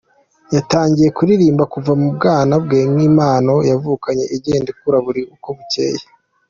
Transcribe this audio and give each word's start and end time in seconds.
Yatangiye 0.55 1.09
kuririmba 1.17 1.63
kuva 1.73 1.91
mu 2.01 2.07
bwana 2.15 2.53
bwe 2.63 2.79
nk’impano 2.91 3.53
yavukanye 3.69 4.25
igenda 4.35 4.67
ikura 4.73 4.97
buri 5.05 5.21
uko 5.35 5.47
bucyeye. 5.57 6.03